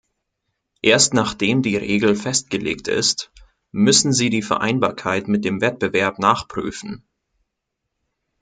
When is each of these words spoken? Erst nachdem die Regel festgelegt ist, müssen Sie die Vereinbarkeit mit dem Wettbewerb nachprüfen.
Erst 0.81 1.13
nachdem 1.13 1.61
die 1.61 1.77
Regel 1.77 2.15
festgelegt 2.15 2.87
ist, 2.87 3.31
müssen 3.71 4.13
Sie 4.13 4.31
die 4.31 4.41
Vereinbarkeit 4.41 5.27
mit 5.27 5.45
dem 5.45 5.61
Wettbewerb 5.61 6.17
nachprüfen. 6.17 7.07